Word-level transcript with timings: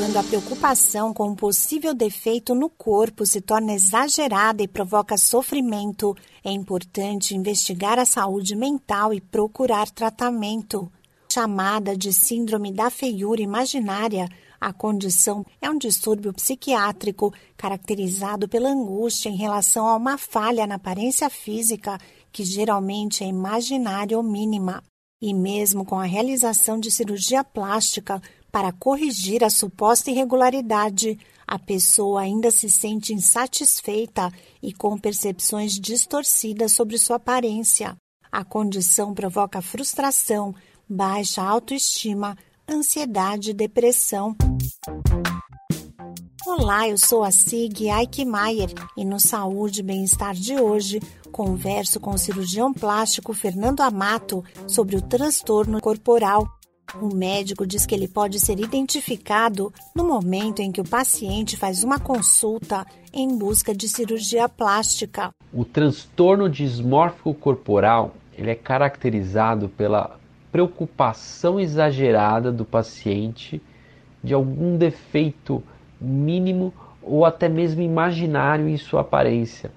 Quando 0.00 0.16
a 0.16 0.22
preocupação 0.22 1.12
com 1.12 1.28
um 1.28 1.34
possível 1.34 1.92
defeito 1.92 2.54
no 2.54 2.70
corpo 2.70 3.26
se 3.26 3.38
torna 3.38 3.74
exagerada 3.74 4.62
e 4.62 4.66
provoca 4.66 5.18
sofrimento, 5.18 6.16
é 6.42 6.50
importante 6.50 7.36
investigar 7.36 7.98
a 7.98 8.06
saúde 8.06 8.56
mental 8.56 9.12
e 9.12 9.20
procurar 9.20 9.90
tratamento. 9.90 10.90
Chamada 11.30 11.94
de 11.94 12.14
Síndrome 12.14 12.72
da 12.72 12.88
Feiura 12.88 13.42
Imaginária, 13.42 14.26
a 14.58 14.72
condição 14.72 15.44
é 15.60 15.68
um 15.68 15.76
distúrbio 15.76 16.32
psiquiátrico 16.32 17.30
caracterizado 17.54 18.48
pela 18.48 18.70
angústia 18.70 19.28
em 19.28 19.36
relação 19.36 19.86
a 19.86 19.96
uma 19.96 20.16
falha 20.16 20.66
na 20.66 20.76
aparência 20.76 21.28
física, 21.28 21.98
que 22.32 22.42
geralmente 22.42 23.22
é 23.22 23.26
imaginária 23.26 24.16
ou 24.16 24.22
mínima. 24.22 24.82
E 25.22 25.34
mesmo 25.34 25.84
com 25.84 26.00
a 26.00 26.04
realização 26.04 26.80
de 26.80 26.90
cirurgia 26.90 27.44
plástica, 27.44 28.22
para 28.50 28.72
corrigir 28.72 29.44
a 29.44 29.50
suposta 29.50 30.10
irregularidade, 30.10 31.18
a 31.46 31.58
pessoa 31.58 32.22
ainda 32.22 32.50
se 32.50 32.70
sente 32.70 33.12
insatisfeita 33.12 34.32
e 34.62 34.72
com 34.72 34.98
percepções 34.98 35.72
distorcidas 35.72 36.72
sobre 36.72 36.98
sua 36.98 37.16
aparência. 37.16 37.96
A 38.30 38.44
condição 38.44 39.14
provoca 39.14 39.60
frustração, 39.60 40.54
baixa 40.88 41.42
autoestima, 41.42 42.36
ansiedade 42.68 43.50
e 43.50 43.54
depressão. 43.54 44.36
Olá, 46.46 46.88
eu 46.88 46.98
sou 46.98 47.22
a 47.22 47.30
Sig 47.30 47.88
Eichmeier 47.88 48.72
e 48.96 49.04
no 49.04 49.20
Saúde 49.20 49.80
e 49.80 49.82
Bem-Estar 49.84 50.34
de 50.34 50.58
hoje 50.60 51.00
converso 51.30 52.00
com 52.00 52.10
o 52.10 52.18
cirurgião 52.18 52.72
plástico 52.72 53.32
Fernando 53.32 53.80
Amato 53.80 54.44
sobre 54.66 54.96
o 54.96 55.02
transtorno 55.02 55.80
corporal. 55.80 56.46
O 56.98 57.14
médico 57.14 57.66
diz 57.66 57.86
que 57.86 57.94
ele 57.94 58.08
pode 58.08 58.40
ser 58.40 58.58
identificado 58.58 59.72
no 59.94 60.04
momento 60.04 60.60
em 60.60 60.72
que 60.72 60.80
o 60.80 60.88
paciente 60.88 61.56
faz 61.56 61.84
uma 61.84 62.00
consulta 62.00 62.84
em 63.12 63.38
busca 63.38 63.74
de 63.74 63.88
cirurgia 63.88 64.48
plástica. 64.48 65.30
O 65.52 65.64
transtorno 65.64 66.48
dismórfico 66.48 67.32
corporal 67.32 68.14
ele 68.36 68.50
é 68.50 68.54
caracterizado 68.54 69.68
pela 69.68 70.18
preocupação 70.50 71.60
exagerada 71.60 72.50
do 72.50 72.64
paciente 72.64 73.62
de 74.22 74.34
algum 74.34 74.76
defeito 74.76 75.62
mínimo 76.00 76.74
ou 77.02 77.24
até 77.24 77.48
mesmo 77.48 77.82
imaginário 77.82 78.68
em 78.68 78.76
sua 78.76 79.02
aparência, 79.02 79.70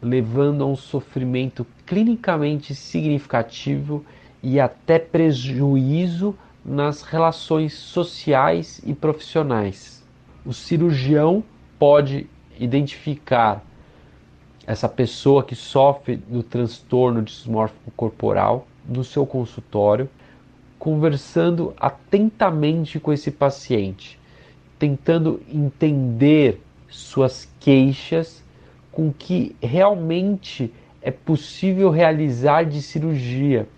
levando 0.00 0.62
a 0.62 0.66
um 0.66 0.76
sofrimento 0.76 1.66
clinicamente 1.84 2.74
significativo 2.74 4.04
e 4.42 4.60
até 4.60 4.98
prejuízo 4.98 6.36
nas 6.64 7.02
relações 7.02 7.74
sociais 7.74 8.80
e 8.84 8.94
profissionais. 8.94 10.02
O 10.46 10.52
cirurgião 10.52 11.44
pode 11.78 12.26
identificar 12.58 13.62
essa 14.66 14.88
pessoa 14.88 15.44
que 15.44 15.54
sofre 15.54 16.16
do 16.16 16.42
transtorno 16.42 17.20
dismórfico 17.20 17.90
corporal 17.94 18.66
no 18.88 19.04
seu 19.04 19.26
consultório, 19.26 20.08
conversando 20.78 21.74
atentamente 21.78 22.98
com 22.98 23.12
esse 23.12 23.30
paciente, 23.30 24.18
tentando 24.78 25.42
entender 25.48 26.62
suas 26.88 27.48
queixas, 27.60 28.42
com 28.90 29.12
que 29.12 29.54
realmente 29.60 30.72
é 31.02 31.10
possível 31.10 31.90
realizar 31.90 32.64
de 32.64 32.80
cirurgia 32.80 33.68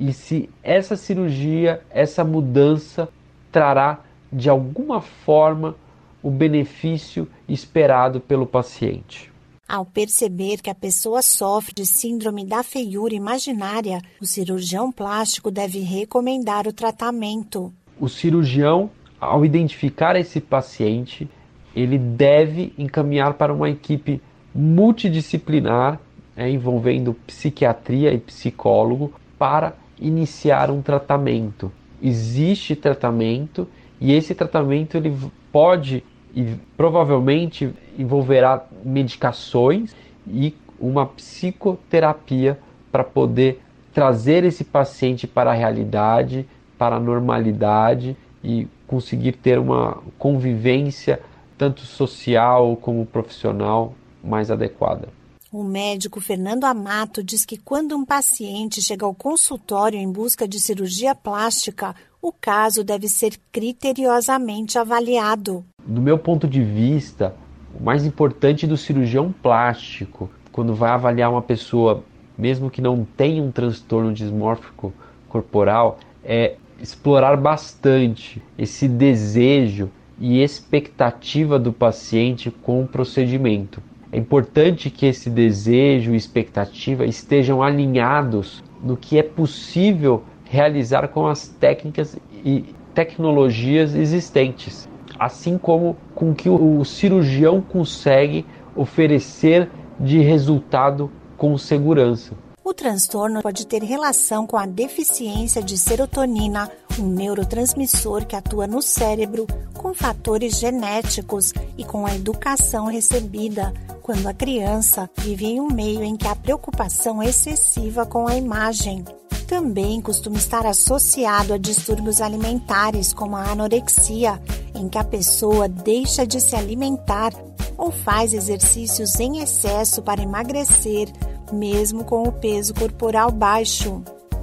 e 0.00 0.14
se 0.14 0.48
essa 0.62 0.96
cirurgia, 0.96 1.82
essa 1.90 2.24
mudança 2.24 3.06
trará 3.52 4.00
de 4.32 4.48
alguma 4.48 5.02
forma 5.02 5.76
o 6.22 6.30
benefício 6.30 7.28
esperado 7.46 8.18
pelo 8.18 8.46
paciente. 8.46 9.30
Ao 9.68 9.84
perceber 9.84 10.62
que 10.62 10.70
a 10.70 10.74
pessoa 10.74 11.20
sofre 11.20 11.74
de 11.74 11.84
síndrome 11.84 12.46
da 12.46 12.62
feiura 12.62 13.14
imaginária, 13.14 14.00
o 14.20 14.26
cirurgião 14.26 14.90
plástico 14.90 15.50
deve 15.50 15.80
recomendar 15.80 16.66
o 16.66 16.72
tratamento. 16.72 17.70
O 18.00 18.08
cirurgião, 18.08 18.90
ao 19.20 19.44
identificar 19.44 20.16
esse 20.16 20.40
paciente, 20.40 21.28
ele 21.76 21.98
deve 21.98 22.72
encaminhar 22.78 23.34
para 23.34 23.52
uma 23.52 23.68
equipe 23.68 24.20
multidisciplinar, 24.54 26.00
é, 26.34 26.50
envolvendo 26.50 27.14
psiquiatria 27.26 28.12
e 28.12 28.18
psicólogo, 28.18 29.12
para 29.38 29.74
iniciar 30.00 30.70
um 30.70 30.80
tratamento. 30.80 31.70
Existe 32.02 32.74
tratamento 32.74 33.68
e 34.00 34.12
esse 34.12 34.34
tratamento 34.34 34.96
ele 34.96 35.14
pode 35.52 36.02
e 36.34 36.54
provavelmente 36.76 37.72
envolverá 37.98 38.64
medicações 38.84 39.94
e 40.26 40.54
uma 40.78 41.04
psicoterapia 41.04 42.58
para 42.90 43.04
poder 43.04 43.60
trazer 43.92 44.44
esse 44.44 44.64
paciente 44.64 45.26
para 45.26 45.50
a 45.50 45.54
realidade, 45.54 46.48
para 46.78 46.96
a 46.96 47.00
normalidade 47.00 48.16
e 48.42 48.66
conseguir 48.86 49.32
ter 49.32 49.58
uma 49.58 49.98
convivência 50.18 51.20
tanto 51.58 51.82
social 51.82 52.76
como 52.76 53.04
profissional 53.04 53.94
mais 54.24 54.50
adequada. 54.50 55.08
O 55.52 55.64
médico 55.64 56.20
Fernando 56.20 56.62
Amato 56.62 57.24
diz 57.24 57.44
que 57.44 57.56
quando 57.56 57.96
um 57.96 58.04
paciente 58.04 58.80
chega 58.80 59.04
ao 59.04 59.12
consultório 59.12 59.98
em 59.98 60.08
busca 60.08 60.46
de 60.46 60.60
cirurgia 60.60 61.12
plástica, 61.12 61.92
o 62.22 62.30
caso 62.30 62.84
deve 62.84 63.08
ser 63.08 63.32
criteriosamente 63.50 64.78
avaliado. 64.78 65.64
Do 65.84 66.00
meu 66.00 66.16
ponto 66.16 66.46
de 66.46 66.62
vista, 66.62 67.34
o 67.76 67.82
mais 67.82 68.06
importante 68.06 68.64
do 68.64 68.76
cirurgião 68.76 69.34
plástico, 69.42 70.30
quando 70.52 70.72
vai 70.72 70.90
avaliar 70.90 71.32
uma 71.32 71.42
pessoa, 71.42 72.04
mesmo 72.38 72.70
que 72.70 72.80
não 72.80 73.04
tenha 73.16 73.42
um 73.42 73.50
transtorno 73.50 74.12
dismórfico 74.12 74.92
corporal, 75.28 75.98
é 76.22 76.54
explorar 76.80 77.36
bastante 77.36 78.40
esse 78.56 78.86
desejo 78.86 79.90
e 80.16 80.40
expectativa 80.40 81.58
do 81.58 81.72
paciente 81.72 82.52
com 82.52 82.84
o 82.84 82.86
procedimento. 82.86 83.89
É 84.12 84.18
importante 84.18 84.90
que 84.90 85.06
esse 85.06 85.30
desejo 85.30 86.12
e 86.12 86.16
expectativa 86.16 87.04
estejam 87.04 87.62
alinhados 87.62 88.62
no 88.82 88.96
que 88.96 89.18
é 89.18 89.22
possível 89.22 90.24
realizar 90.44 91.06
com 91.08 91.28
as 91.28 91.46
técnicas 91.46 92.16
e 92.44 92.74
tecnologias 92.92 93.94
existentes, 93.94 94.88
assim 95.16 95.56
como 95.56 95.96
com 96.14 96.34
que 96.34 96.48
o 96.48 96.84
cirurgião 96.84 97.60
consegue 97.60 98.44
oferecer 98.74 99.70
de 99.98 100.18
resultado 100.18 101.10
com 101.36 101.56
segurança. 101.56 102.34
O 102.64 102.74
transtorno 102.74 103.42
pode 103.42 103.66
ter 103.66 103.82
relação 103.82 104.46
com 104.46 104.56
a 104.56 104.66
deficiência 104.66 105.62
de 105.62 105.78
serotonina, 105.78 106.70
um 106.98 107.06
neurotransmissor 107.06 108.26
que 108.26 108.36
atua 108.36 108.66
no 108.66 108.82
cérebro, 108.82 109.46
com 109.74 109.94
fatores 109.94 110.58
genéticos 110.58 111.52
e 111.76 111.84
com 111.84 112.06
a 112.06 112.14
educação 112.14 112.86
recebida, 112.86 113.72
quando 114.02 114.26
a 114.26 114.34
criança 114.34 115.08
vive 115.18 115.46
em 115.46 115.60
um 115.60 115.68
meio 115.68 116.02
em 116.02 116.16
que 116.16 116.26
há 116.26 116.34
preocupação 116.34 117.22
excessiva 117.22 118.04
com 118.04 118.26
a 118.26 118.36
imagem. 118.36 119.04
Também 119.46 120.00
costuma 120.00 120.36
estar 120.36 120.64
associado 120.64 121.52
a 121.52 121.58
distúrbios 121.58 122.20
alimentares, 122.20 123.12
como 123.12 123.36
a 123.36 123.50
anorexia, 123.50 124.40
em 124.74 124.88
que 124.88 124.98
a 124.98 125.04
pessoa 125.04 125.68
deixa 125.68 126.26
de 126.26 126.40
se 126.40 126.54
alimentar 126.54 127.32
ou 127.76 127.90
faz 127.90 128.34
exercícios 128.34 129.18
em 129.18 129.38
excesso 129.38 130.02
para 130.02 130.22
emagrecer, 130.22 131.08
mesmo 131.52 132.04
com 132.04 132.22
o 132.22 132.32
peso 132.32 132.74
corporal 132.74 133.32
baixo. 133.32 134.02